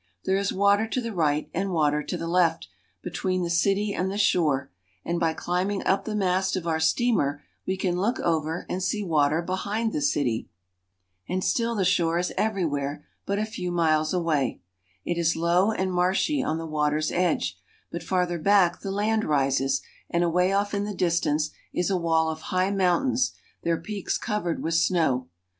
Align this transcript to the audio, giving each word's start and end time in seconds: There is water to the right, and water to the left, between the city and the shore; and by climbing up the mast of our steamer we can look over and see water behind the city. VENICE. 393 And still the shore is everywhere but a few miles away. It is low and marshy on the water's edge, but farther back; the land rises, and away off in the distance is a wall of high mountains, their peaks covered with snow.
There 0.25 0.35
is 0.37 0.51
water 0.51 0.87
to 0.87 0.99
the 0.99 1.13
right, 1.13 1.47
and 1.53 1.71
water 1.73 2.01
to 2.01 2.17
the 2.17 2.27
left, 2.27 2.67
between 3.03 3.43
the 3.43 3.51
city 3.51 3.93
and 3.93 4.09
the 4.09 4.17
shore; 4.17 4.71
and 5.05 5.19
by 5.19 5.35
climbing 5.35 5.85
up 5.85 6.05
the 6.05 6.15
mast 6.15 6.55
of 6.55 6.65
our 6.65 6.79
steamer 6.79 7.43
we 7.67 7.77
can 7.77 7.95
look 8.01 8.19
over 8.19 8.65
and 8.67 8.81
see 8.81 9.03
water 9.03 9.43
behind 9.43 9.93
the 9.93 10.01
city. 10.01 10.49
VENICE. 11.27 11.53
393 11.53 11.65
And 11.67 11.75
still 11.75 11.75
the 11.75 11.85
shore 11.85 12.17
is 12.17 12.33
everywhere 12.35 13.05
but 13.27 13.37
a 13.37 13.45
few 13.45 13.71
miles 13.71 14.11
away. 14.11 14.59
It 15.05 15.19
is 15.19 15.35
low 15.35 15.71
and 15.71 15.93
marshy 15.93 16.41
on 16.41 16.57
the 16.57 16.65
water's 16.65 17.11
edge, 17.11 17.59
but 17.91 18.01
farther 18.01 18.39
back; 18.39 18.79
the 18.81 18.89
land 18.89 19.23
rises, 19.23 19.83
and 20.09 20.23
away 20.23 20.51
off 20.51 20.73
in 20.73 20.85
the 20.85 20.95
distance 20.95 21.51
is 21.73 21.91
a 21.91 21.95
wall 21.95 22.31
of 22.31 22.41
high 22.49 22.71
mountains, 22.71 23.33
their 23.61 23.79
peaks 23.79 24.17
covered 24.17 24.63
with 24.63 24.73
snow. 24.73 25.27